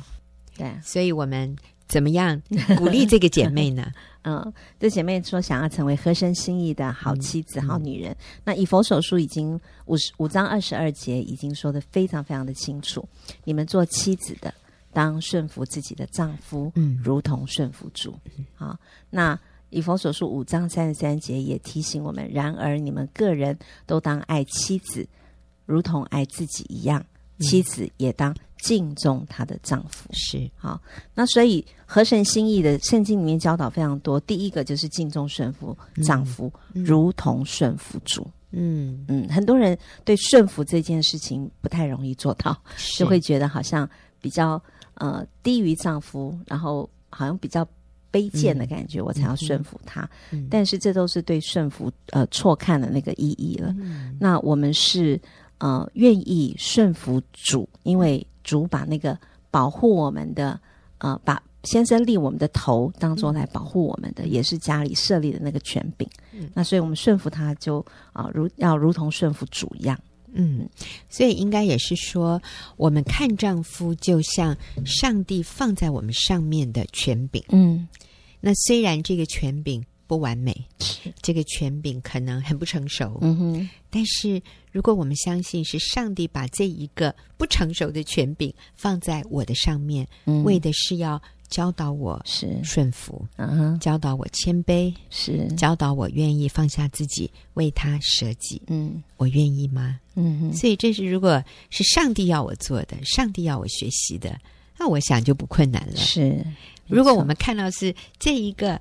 [0.58, 1.56] 对，所以我们。
[1.88, 2.42] 怎么样
[2.80, 3.92] 鼓励这个姐妹呢？
[4.26, 8.16] 嗯，这姐妹说想要成为合身心意的好妻子、嗯、好女人。
[8.44, 13.08] 那以佛手书已经五十五章二十二节已经说的非常非常的清楚。
[13.44, 14.54] 你们做妻子的
[14.92, 18.14] 当顺服自己的丈夫，嗯，如同顺服主。
[18.38, 18.78] 嗯、好，
[19.10, 25.08] 那以佛所书五章三十三节也提醒我们：然而你们个人都当爱妻子，
[25.66, 27.06] 如同爱自己一样。
[27.40, 30.82] 妻子也当敬重她的丈夫，是好。
[31.14, 34.20] 那所以合神心意的圣经里面教导非常多。
[34.22, 38.26] 第一个就是敬重顺服丈夫，嗯、如同顺服主。
[38.52, 42.58] 嗯嗯，很多人对顺服这件事情不太容易做到，
[42.98, 43.88] 就会觉得好像
[44.22, 44.62] 比较
[44.96, 47.68] 呃低于丈夫，然后好像比较
[48.12, 50.10] 卑贱的感觉，嗯、我才要顺服他。
[50.50, 53.76] 但是这都是对顺服呃错看的那个意义了。
[53.80, 55.22] 嗯、那我们是。
[55.58, 59.20] 呃，愿意顺服主，因为主把那个
[59.52, 60.58] 保护我们的，
[61.00, 66.08] 呃，把先生立我们的头当做来保护我们的，嗯、也是家里设立的那个权柄。
[66.32, 70.00] 嗯，那所以我们顺服他就，就、呃、啊，如要如同顺服主一样。
[70.38, 70.70] 嗯，
[71.10, 72.42] 所以应该也是说，
[72.76, 74.56] 我们看丈夫就像
[74.86, 77.44] 上帝放在我们上面的权柄。
[77.50, 77.88] 嗯，
[78.42, 80.56] 那虽然这个权柄不完美，
[81.22, 83.18] 这个权柄可能很不成熟。
[83.22, 84.42] 嗯哼，但是
[84.72, 93.26] 如果我们相信是上帝把这一个不成熟的权柄放在我的上面，嗯、为的是要教导我是顺服，
[93.80, 98.62] 教导我谦卑，是教导我愿意放下自己，为他舍己。
[98.68, 100.00] 嗯，我愿意吗？
[100.16, 104.40] 嗯哼，所以这是如果是上帝要我做的，上帝要我学习的，
[104.78, 105.96] 那我想就不困难了。
[105.96, 106.46] 是，
[106.88, 108.80] 如果我们看到是这一个。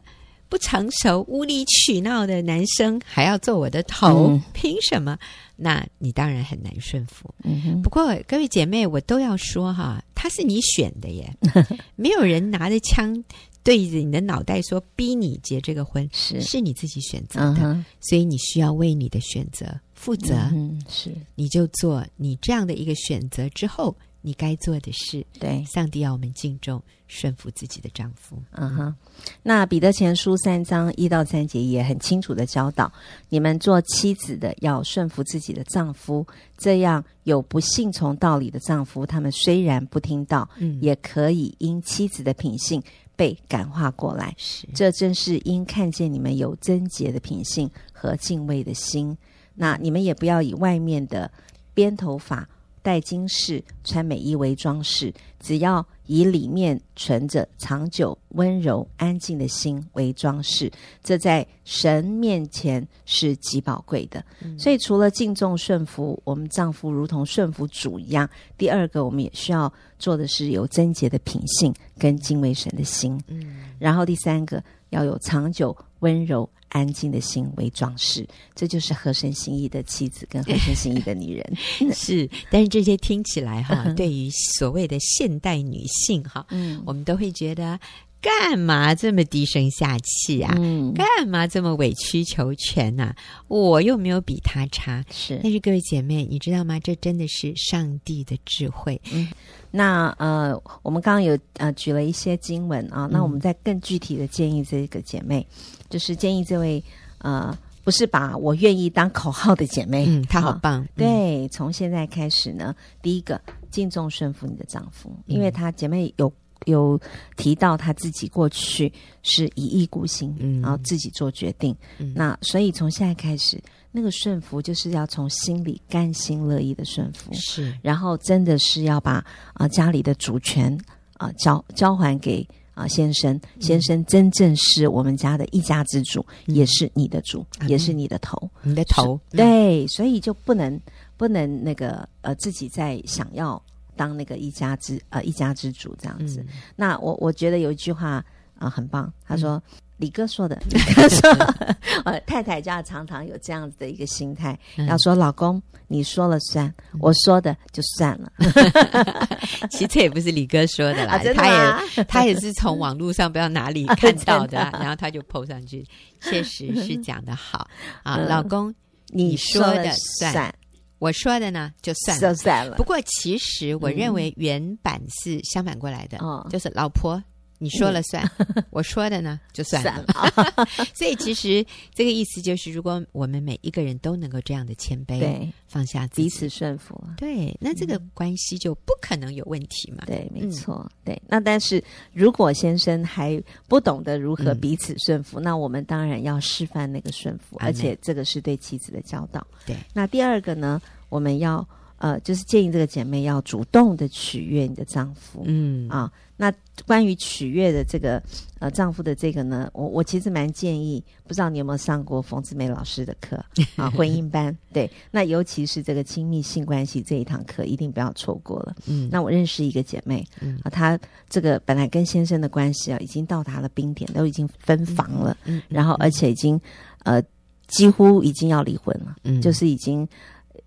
[0.48, 5.18] 不成熟、无理取闹的男生还要做我的头，嗯、凭什么？
[5.56, 7.32] 那你当然很难顺服。
[7.42, 11.32] 嗯，不过各位姐妹，我都要说哈，他是你选的耶，
[11.96, 13.22] 没有人拿着枪
[13.62, 20.34] 对着你的脑袋说逼你结这个婚，是是你自己选择的，嗯、所以你需要为你的选择负责。
[20.52, 23.96] 嗯，是，你就做你这样的一个选择之后。
[24.26, 28.42] 你该做的事，对，上帝要我们敬重、顺服自己的丈夫。
[28.52, 28.94] 嗯哼，
[29.42, 32.90] 那彼得前书三章一到三节也很清楚的教导，
[33.28, 42.82] 你们做妻子的要顺服自己的丈夫，这样有不信从道理的丈夫，他们虽然不听道，嗯，也可以因妻子的品性
[43.14, 44.34] 被感化过来。
[44.38, 49.14] 是，这正是因看见你们有贞洁的品性和敬畏的心。
[49.54, 51.30] 那你们也不要以外面的
[51.74, 52.48] 编头发。
[52.84, 60.70] 戴金饰、穿美衣为装饰，只要以里面存着长久、温柔、安静的心为装饰，
[61.02, 64.22] 这在神面前是极宝贵的。
[64.42, 73.18] 嗯、所以，除了敬重顺服我们丈夫，如同顺服主一样，第二个我们也需要做的是有贞洁的品性跟敬畏神的心。
[73.28, 76.48] 嗯，然后第三个要有长久、温柔。
[76.70, 81.56] 安静的心为装饰，这就是合身心意的妻子跟合身 心意的女人。
[81.94, 87.78] 是，但是这些听起来哈， 对于所谓的现代女性哈，嗯，我们都会觉得
[88.24, 90.54] 干嘛这么低声下气啊？
[90.56, 93.14] 嗯，干嘛这么委曲求全啊？
[93.48, 95.04] 我又没有比他差。
[95.10, 96.80] 是，但是各位姐妹，你知道吗？
[96.80, 98.98] 这真的是上帝的智慧。
[99.12, 99.28] 嗯，
[99.70, 105.46] 那呃，我们刚刚有呃举了一些经文啊，那我们再更具体的建议这个姐妹。
[105.90, 106.82] 就是建议这位
[107.18, 110.86] 呃，不是把我愿意当口号的姐妹，嗯，她好棒。
[110.96, 113.38] 对，从现在开始呢，第一个
[113.70, 116.32] 敬重顺服你的丈夫，因为她姐妹有
[116.66, 117.00] 有
[117.36, 121.74] 提到他自己过去是一意孤行，嗯，然后自己做决定。
[121.98, 129.26] 嗯、那所以从现在开始，那个顺服就是要从心里甘心乐意的顺服，是，然后真的是要把啊、
[129.60, 130.72] 呃、家里的主权
[131.14, 132.46] 啊、呃、交交还给。
[132.74, 139.16] 啊，先生，先生真正是我们家的一家之主，嗯、也是你的主，嗯、也是你的头，你的头。
[139.30, 140.76] 对，所以就不能
[141.16, 143.62] 不能那个呃，自己在想要
[143.96, 146.40] 当那个一家之呃一家之主这样子。
[146.40, 148.24] 嗯、那我我觉得有一句话啊、
[148.60, 149.52] 呃、很棒，他说。
[149.56, 149.80] 嗯。
[149.98, 151.30] 李哥说的，李哥说，
[152.04, 158.30] 呃，太太就要常常有这样子的一个心态，嗯、要说老公你说了算，嗯、我说的就算了。
[159.70, 165.86] 其实也不是李哥说的啦，啊、的他也他也是从网络上不知道哪里看到的，啊、的然后他就 po 上去，
[166.20, 167.70] 确实是讲的好。
[168.02, 168.74] 啊，嗯、老公
[169.10, 170.52] 你说的，算
[170.98, 172.76] 我说的呢就算了，算了。
[172.76, 177.22] 不过其实我认为原版是相反过来的，嗯、就是老婆。
[177.64, 178.30] 你说了算，
[178.68, 180.04] 我说的呢就算了。
[180.92, 190.04] 所以其实这个意思就是，如果我们每一个人都能够这样的谦卑，对，放下彼此顺服，对，那这个关系就不可能有问题嘛。
[190.06, 191.20] 对，没错，对。
[191.26, 199.46] 那但是如果先生还不懂得如何彼此顺服，那我们当然要示范那个顺服，而且这个是对妻子的教导。
[199.64, 199.74] 对。
[199.94, 201.66] 那第二个呢，我们要
[201.98, 205.42] 呃，就是建议这个姐妹要主动的取悦你的丈夫。
[205.44, 206.10] 嗯啊。
[206.36, 206.52] 那
[206.84, 208.20] 关于取悦的这个
[208.58, 213.36] 呃丈夫的这个呢，我我其实蛮建议，不知道你有没有上过冯志梅老师的课
[213.76, 218.74] 啊， 婚姻班对，那尤其是这个亲密性关系这一堂课，一定不要错过了。
[218.88, 226.60] 嗯，那我认识一个姐妹，嗯啊，她这个本来跟先生的关系啊，已经到达了冰点，都已经分房了，嗯，嗯然后而且已经
[227.04, 227.22] 呃
[227.68, 230.06] 几乎已经要离婚了，嗯，就是已经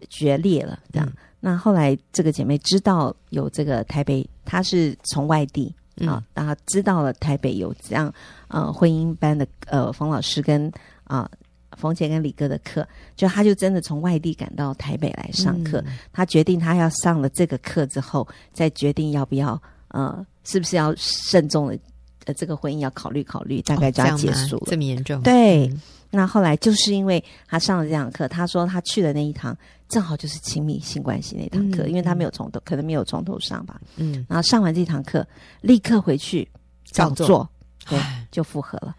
[0.09, 1.07] 决裂了这样。
[1.07, 8.11] 嗯那后来，这个姐妹知道有这个台北，她是从外地啊，然后知道了台北有这样
[8.47, 10.69] 呃婚姻班的呃冯老师跟
[11.03, 11.29] 啊
[11.77, 12.85] 冯姐跟李哥的课，
[13.15, 15.81] 就她就真的从外地赶到台北来上课。
[16.11, 21.77] 她决定她要上了这个课之后，再决定要不要呃是不是要慎重的
[22.25, 24.63] 呃这个婚姻要考虑考虑，大概就要结束了。
[24.65, 25.21] 这么严重？
[25.21, 25.71] 对。
[26.09, 29.57] 那后来就是因为他上了这堂课，他说他去的那一堂。
[29.89, 33.79] 正好就是亲密性关系那堂课，嗯、因为他没有从头，可能没有从头上吧。
[33.95, 35.25] 嗯，然后上完这堂课，
[35.61, 36.45] 立刻回去
[36.91, 37.49] 照做，
[37.87, 37.97] 对，
[38.29, 38.93] 就复合了。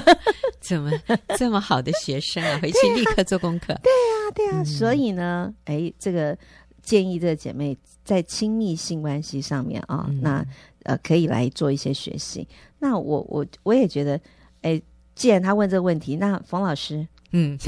[0.58, 0.90] 怎么
[1.36, 2.58] 这么好的学生 啊？
[2.62, 3.78] 回去立刻做功课。
[3.82, 4.64] 对啊，对啊。
[4.64, 6.34] 所以呢，哎，这个
[6.80, 10.42] 建议这个姐妹在亲密性关系上面啊，那
[10.84, 12.48] 呃可以来做一些学习。
[12.78, 14.18] 那我我我也觉得，
[14.62, 14.80] 哎，
[15.14, 17.58] 既然他问这个问题，那冯老师，嗯。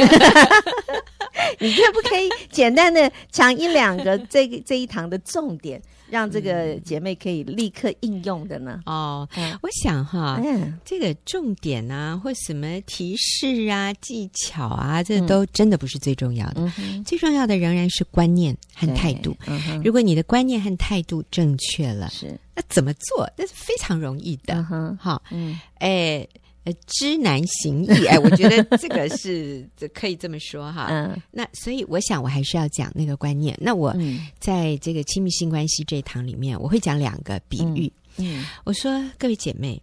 [1.61, 5.81] 你可不可以简单的讲一两个这个 这一堂的重点，
[6.11, 8.81] 让这个姐妹可以立刻应用的呢？
[8.87, 9.29] 哦，
[9.63, 16.73] 我想哈，嗯，这个重点啊，或什么提示啊、技巧啊，这都真的不是最重要的。
[17.07, 19.37] 最重要的仍然是观念和态度。
[19.85, 23.31] 如果你的观念和态度正确了，是那怎么做？
[23.37, 24.67] 那是非常容易的。
[24.99, 26.27] 好，嗯，哎。
[26.65, 30.89] 呃，知难行易，哎，我觉得这个是这可以这么说哈。
[30.91, 33.57] 嗯，那所以我想我还是要讲那个观念。
[33.61, 33.95] 那我
[34.41, 37.93] 在这个亲密性关系这一堂里面，我会讲两个比喻。
[38.17, 39.81] 嗯，嗯我说各位姐妹，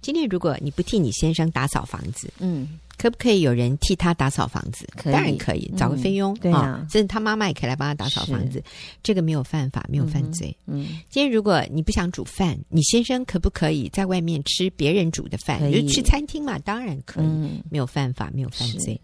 [0.00, 2.78] 今天如果你不替你先生打扫房子，嗯。
[3.02, 4.86] 可不可以有人替他打扫房子？
[5.02, 8.62] 当然可以，找个菲佣，对啊，甚至他妈妈也可以来帮他打扫房子。
[9.02, 10.56] 这个没有犯法，没有犯罪。
[10.66, 15.60] 嗯，今天如果你不想煮饭，你先生可不可以在外面吃别人煮的饭？
[15.68, 17.26] 你就去餐厅嘛，当然可以，
[17.68, 19.00] 没有犯法，没有犯罪。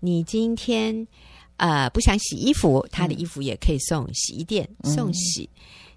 [0.00, 1.06] 你今天
[1.58, 5.48] 呃不想洗衣服，他的衣服也可以送洗衣店送洗。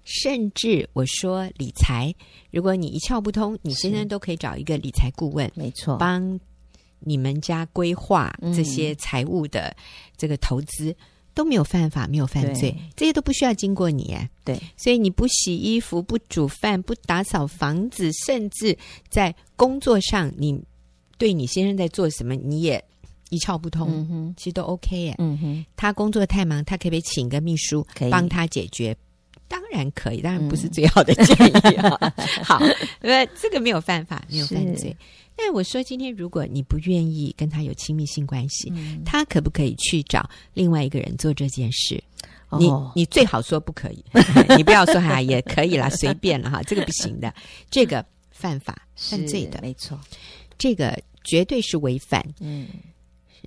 [0.04, 2.14] 甚至我说理财，
[2.52, 6.38] 如果你一窍不通，你先生都可以找一个理财顾问，没错，帮。
[7.04, 9.74] 你们家规划这些财务的
[10.16, 10.96] 这个投资、嗯、
[11.34, 14.16] 都没有犯法，没有犯罪，对这些都不需要经过你。
[14.44, 18.76] 对，所以你不洗衣服、不煮饭、不打扫房子，甚至
[19.08, 20.60] 在工作上，你
[21.18, 22.82] 对你先生在做什么，你也
[23.30, 23.88] 一窍不通。
[23.90, 25.14] 嗯、哼其实都 OK 耶。
[25.18, 28.96] 嗯哼，他工作太忙，他可不可以请个秘书帮他解决？
[29.48, 31.96] 当然可以，当然不是最好的建议啊。
[32.00, 32.58] 嗯、 好，
[33.02, 34.96] 因为这个没有犯法，没有犯罪。
[35.36, 42.02] 但我说，今天如果你不愿意跟他有亲密性关系，嗯、他可不可以去找另外一个人做这件事？
[42.48, 42.58] 哦、
[42.94, 44.04] 你你最好说不可以，
[44.56, 47.34] 你不要说哈也可以啦，随便了哈， 这个不行的，
[47.70, 49.98] 这个犯法犯罪的，没错，
[50.58, 52.68] 这个绝对是违反嗯。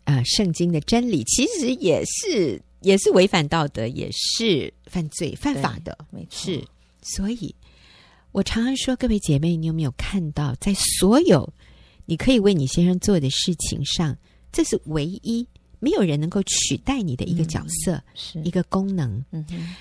[0.03, 6.53] 啊、呃、圣经的真理，其实也是也是违反道德，也是犯罪犯法的，没错。
[6.53, 6.63] 是，
[7.01, 7.55] 所以
[8.31, 11.51] 我常常说，各位姐妹，你有没有看到，在所有
[12.05, 14.15] 你可以为你先生做的事情上，
[14.51, 15.47] 这是唯一
[15.79, 19.23] 没有人能够取代你的一个角色，嗯、是一个功能。
[19.31, 19.75] 嗯哼，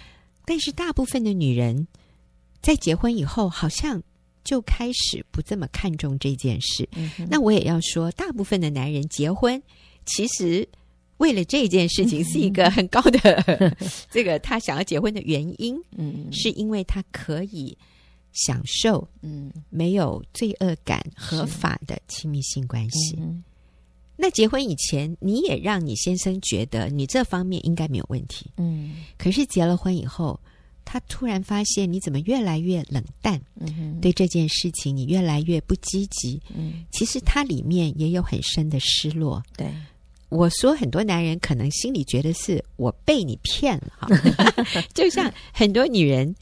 [0.44, 1.86] 但是大部分的女人
[2.62, 4.02] 在结婚以后，好像
[4.42, 6.88] 就开始不这么看重这件事。
[6.96, 9.62] 嗯，那我也要说，大部分的男人结婚，
[10.06, 10.66] 其实
[11.18, 13.76] 为了这件事情是一个很高的
[14.10, 15.80] 这个他想要结婚的原因。
[15.96, 17.76] 嗯，是因为他可以。
[18.34, 23.16] 享受，嗯，没有罪恶感、合法的亲密性关系。
[23.18, 23.42] 嗯、
[24.16, 28.96] 那结婚以前，你也让你先生觉得你这方面应该没有问题，嗯。
[29.16, 30.38] 可是结了婚以后，
[30.84, 36.84] 他突然发现你怎么越来越冷淡，嗯，对这件事情你越来越不积极，嗯。
[36.90, 39.40] 其实他里面也有很深的失落。
[39.56, 39.72] 对，
[40.28, 44.08] 我说很多男人可能心里觉得是我被你骗了，哈，
[44.92, 46.34] 就像很多女人。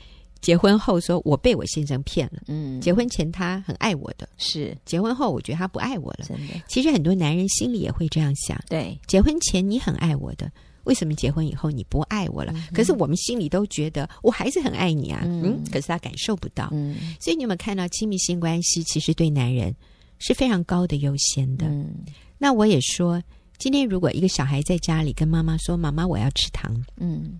[0.43, 2.43] 结婚后说，我被我先生骗了。
[2.49, 6.27] 嗯，结婚前他很爱我的，是结婚后我觉得他不爱我了。
[6.27, 8.61] 真的，其实很多男人心里也会这样想。
[8.69, 10.51] 对，结婚前你很爱我的，
[10.83, 12.53] 为什么结婚以后你不爱我了？
[12.55, 15.23] 嗯、可是我们心里都觉得我还是很爱你啊。
[15.25, 16.69] 嗯，嗯，可是他感受不到。
[16.73, 19.73] 嗯，所以你有没有看到亲密性关系其实对男人
[20.19, 21.67] 是非常高的优先的？
[21.67, 21.95] 嗯，
[22.37, 23.23] 那我也说，
[23.59, 27.39] 今天如果一个小孩在家里跟妈妈说：“妈妈，我要吃糖。”嗯。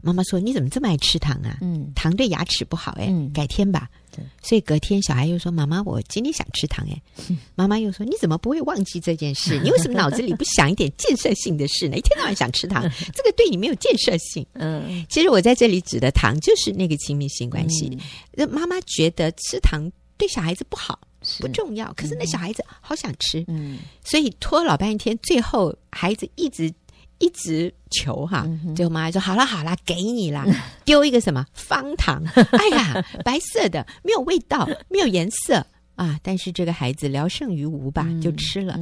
[0.00, 1.58] 妈妈说：“你怎么这么爱吃糖啊？
[1.60, 3.88] 嗯，糖对牙齿不好哎，嗯，改天吧。
[4.10, 7.02] 对，所以隔天小孩又说：‘妈妈，我今天想吃糖哎。’
[7.56, 9.58] 妈妈又说：‘你怎么不会忘记这件事？
[9.64, 11.96] 你为什么脑子里不想一点建设性的事呢？
[11.96, 12.82] 一天到晚想吃糖，
[13.14, 17.98] 这个对你没有建设性。’嗯，其实我在这里指的糖就是那个亲密性关系。
[18.32, 20.98] 那妈妈觉得吃糖对小孩子不好，
[21.40, 26.72] 不重要，可是那小孩子好想吃，嗯，所以拖老半天，最后孩子一直。”
[27.18, 28.46] 一直求哈，
[28.76, 30.46] 最后妈妈说：“好啦好啦，给你啦，
[30.84, 32.22] 丢一个什么方糖？
[32.52, 35.66] 哎呀，白色的，没有味道，没有颜色
[35.96, 36.18] 啊！
[36.22, 38.78] 但是这个孩子聊胜于无吧，就吃了。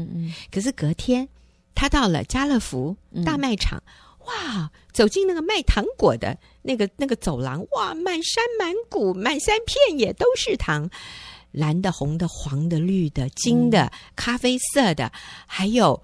[0.50, 1.26] 可是隔天，
[1.74, 3.82] 他到了家乐福大卖场，
[4.26, 10.90] 哇，走进那个卖糖果的那个那个走廊，哇，满山满谷，满山遍野都是糖，
[11.52, 15.10] 蓝的、红的、黄的、绿的、金的、咖啡色的，
[15.46, 16.02] 还有。”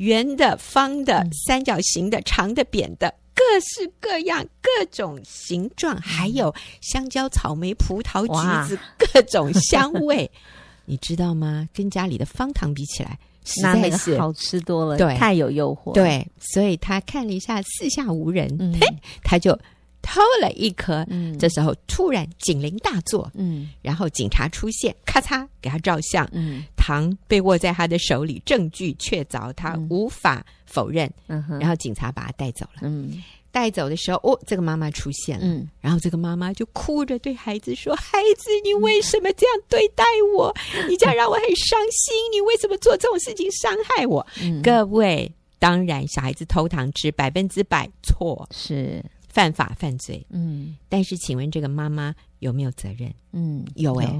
[0.00, 10.30] 圆的、方的、三角形的、长的、扁的，各式各样、各种形状，还有香蕉、草莓、葡萄、橘子， 各种香味。
[10.86, 11.68] 你知道吗？
[11.74, 15.92] 跟家里的方糖比起来，实在是好吃多了，对，太有诱惑。
[15.92, 18.86] 对，所以他看了一下四下无人，嗯、嘿，
[19.22, 19.56] 他就
[20.02, 21.04] 偷了一颗。
[21.08, 33.22] 嗯，这时候突然警铃大作，嗯，然后警察出现，咔嚓给他照相，嗯，糖被握在他的手里，证据确凿，他无法否认，嗯，然后警察把他带走了，嗯。
[33.52, 40.04] 带走的时候，哦，这个妈妈出现了，嗯，然后这个妈妈就哭着对孩子说：“孩子，你为什么这样对待
[40.36, 40.54] 我？
[40.88, 42.14] 你这样让我很伤心。
[42.32, 45.28] 你为什么做这种事情伤害我？”嗯，各位，
[45.58, 50.26] 当然，小孩子偷糖吃百分之百错，是犯法犯罪。
[50.28, 53.10] 嗯，但是，请问这个妈妈有没有责任？
[53.32, 54.18] 嗯，有哎、欸。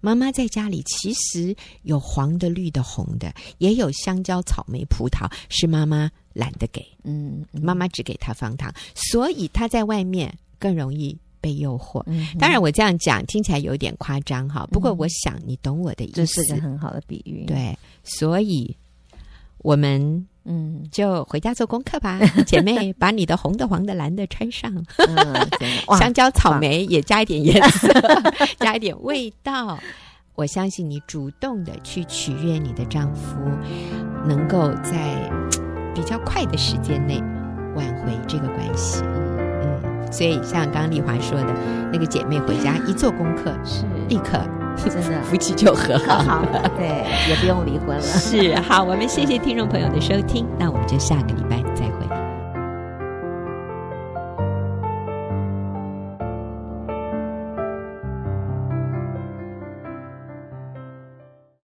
[0.00, 6.86] 妈妈在家里其实有黄的、绿的、红的，也有香蕉、草莓、葡萄，是妈妈懒得给。
[7.02, 12.02] 嗯，妈妈只给她方糖，所以她在外面更容易被诱惑。
[12.06, 16.14] 嗯，当然我这样讲听起来有点夸张哈，不过我想你懂我的意思。
[16.14, 17.44] 这是个很好的比喻。
[17.46, 18.76] 对，所以
[19.58, 24.72] 我们嗯就回家做功课吧， 姐妹，把你的红的、黄的、蓝的穿上。
[24.98, 25.48] 嗯，
[25.98, 27.88] 香蕉、草莓也加一点颜色，
[28.60, 29.78] 加一点味道。
[30.34, 33.38] 我相信你主动的去取悦你的丈夫，
[34.28, 35.30] 能够在
[35.94, 37.18] 比较快的时间内
[37.74, 39.02] 挽回这个关系。
[39.02, 41.54] 嗯，所以像刚刚丽华说的，
[41.90, 44.38] 那个姐妹回家一做功课，是立刻
[44.76, 46.86] 真的 夫妻就和好了，对，
[47.28, 48.02] 也不用离婚了。
[48.02, 51.95] 是，好，我们谢谢听众朋友的收听，那我们就下个礼拜再会。